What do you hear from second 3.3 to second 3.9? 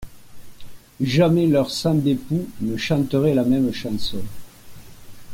la même